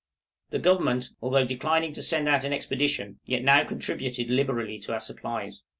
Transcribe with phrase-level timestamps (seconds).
[0.49, 4.99] The Government, although declining to send out an expedition, yet now contributed liberally to our
[4.99, 5.61] supplies.